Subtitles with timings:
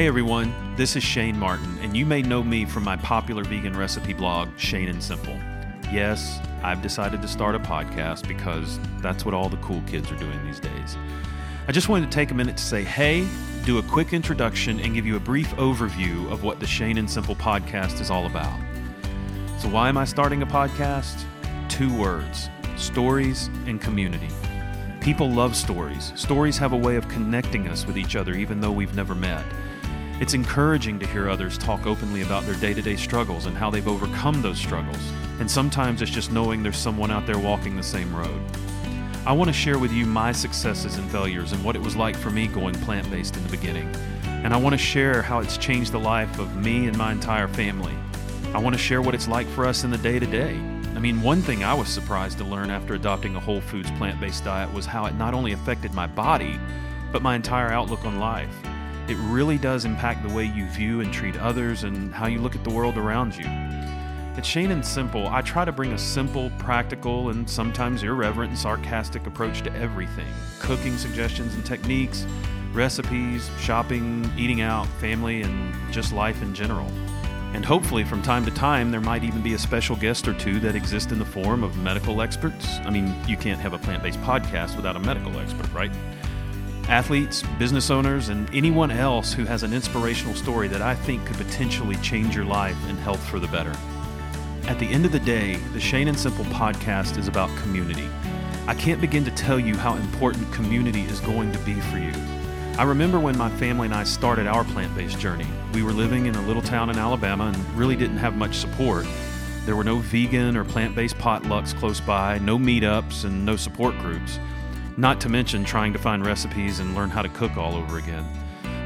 [0.00, 3.76] Hey everyone, this is Shane Martin, and you may know me from my popular vegan
[3.76, 5.38] recipe blog, Shane and Simple.
[5.92, 10.16] Yes, I've decided to start a podcast because that's what all the cool kids are
[10.16, 10.96] doing these days.
[11.68, 13.28] I just wanted to take a minute to say hey,
[13.66, 17.10] do a quick introduction, and give you a brief overview of what the Shane and
[17.10, 18.58] Simple podcast is all about.
[19.58, 21.26] So, why am I starting a podcast?
[21.68, 22.48] Two words
[22.78, 24.30] stories and community.
[25.02, 26.14] People love stories.
[26.16, 29.44] Stories have a way of connecting us with each other, even though we've never met.
[30.20, 33.70] It's encouraging to hear others talk openly about their day to day struggles and how
[33.70, 35.00] they've overcome those struggles.
[35.38, 38.38] And sometimes it's just knowing there's someone out there walking the same road.
[39.24, 42.16] I want to share with you my successes and failures and what it was like
[42.16, 43.90] for me going plant based in the beginning.
[44.24, 47.48] And I want to share how it's changed the life of me and my entire
[47.48, 47.94] family.
[48.52, 50.54] I want to share what it's like for us in the day to day.
[50.94, 54.20] I mean, one thing I was surprised to learn after adopting a whole foods plant
[54.20, 56.60] based diet was how it not only affected my body,
[57.10, 58.54] but my entire outlook on life.
[59.08, 62.54] It really does impact the way you view and treat others and how you look
[62.54, 63.44] at the world around you.
[63.44, 68.58] At Shane and Simple, I try to bring a simple, practical, and sometimes irreverent and
[68.58, 70.28] sarcastic approach to everything
[70.60, 72.26] cooking suggestions and techniques,
[72.72, 76.88] recipes, shopping, eating out, family, and just life in general.
[77.52, 80.60] And hopefully, from time to time, there might even be a special guest or two
[80.60, 82.78] that exist in the form of medical experts.
[82.84, 85.90] I mean, you can't have a plant based podcast without a medical expert, right?
[86.90, 91.36] Athletes, business owners, and anyone else who has an inspirational story that I think could
[91.36, 93.72] potentially change your life and health for the better.
[94.64, 98.08] At the end of the day, the Shane and Simple podcast is about community.
[98.66, 102.12] I can't begin to tell you how important community is going to be for you.
[102.76, 105.46] I remember when my family and I started our plant based journey.
[105.72, 109.06] We were living in a little town in Alabama and really didn't have much support.
[109.64, 113.96] There were no vegan or plant based potlucks close by, no meetups, and no support
[113.98, 114.40] groups.
[115.00, 118.22] Not to mention trying to find recipes and learn how to cook all over again.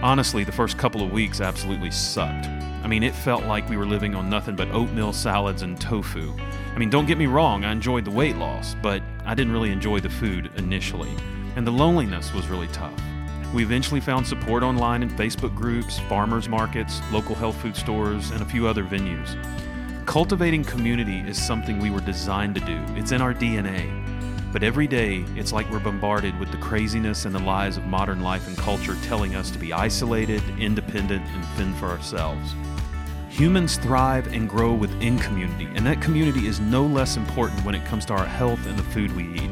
[0.01, 2.47] Honestly, the first couple of weeks absolutely sucked.
[2.47, 6.33] I mean, it felt like we were living on nothing but oatmeal salads and tofu.
[6.73, 9.73] I mean, don't get me wrong, I enjoyed the weight loss, but I didn't really
[9.73, 11.11] enjoy the food initially.
[11.57, 12.95] And the loneliness was really tough.
[13.53, 18.41] We eventually found support online in Facebook groups, farmers markets, local health food stores, and
[18.41, 19.35] a few other venues.
[20.07, 24.05] Cultivating community is something we were designed to do, it's in our DNA.
[24.55, 28.21] But every day, it's like we're bombarded with the craziness and the lies of modern
[28.21, 32.55] life and culture telling us to be isolated, independent, and fend for ourselves.
[33.31, 37.85] Humans thrive and grow within community, and that community is no less important when it
[37.85, 39.51] comes to our health and the food we eat.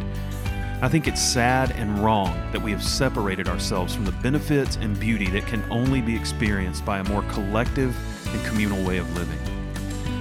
[0.82, 4.98] I think it's sad and wrong that we have separated ourselves from the benefits and
[5.00, 7.92] beauty that can only be experienced by a more collective
[8.32, 9.41] and communal way of living.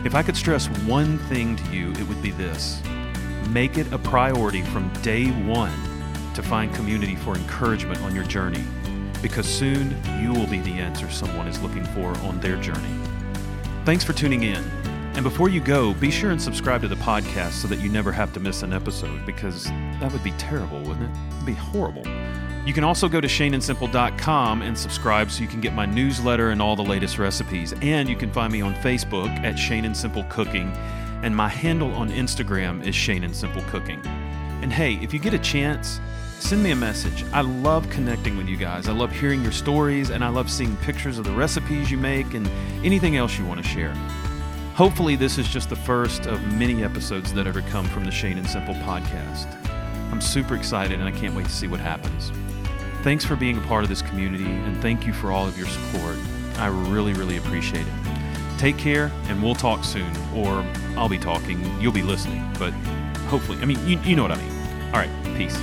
[0.03, 2.81] If I could stress one thing to you, it would be this
[3.49, 5.73] make it a priority from day one
[6.33, 8.63] to find community for encouragement on your journey,
[9.21, 12.95] because soon you will be the answer someone is looking for on their journey.
[13.85, 14.63] Thanks for tuning in.
[15.13, 18.13] And before you go, be sure and subscribe to the podcast so that you never
[18.13, 21.19] have to miss an episode, because that would be terrible, wouldn't it?
[21.33, 22.03] It'd be horrible.
[22.65, 26.61] You can also go to shaneandsimple.com and subscribe so you can get my newsletter and
[26.61, 27.73] all the latest recipes.
[27.81, 30.71] And you can find me on Facebook at Shane and Simple Cooking
[31.23, 34.01] and my handle on Instagram is Shane and Simple Cooking.
[34.61, 35.99] And hey, if you get a chance,
[36.39, 37.23] send me a message.
[37.31, 38.87] I love connecting with you guys.
[38.87, 42.33] I love hearing your stories, and I love seeing pictures of the recipes you make
[42.33, 42.47] and
[42.83, 43.93] anything else you want to share.
[44.75, 48.37] Hopefully, this is just the first of many episodes that ever come from the Shane
[48.37, 49.47] and Simple podcast.
[50.11, 52.31] I'm super excited and I can't wait to see what happens.
[53.03, 55.67] Thanks for being a part of this community, and thank you for all of your
[55.67, 56.17] support.
[56.57, 58.20] I really, really appreciate it.
[58.61, 60.15] Take care, and we'll talk soon.
[60.35, 60.63] Or
[60.95, 62.69] I'll be talking, you'll be listening, but
[63.27, 64.93] hopefully, I mean, you, you know what I mean.
[64.93, 65.57] All right, peace.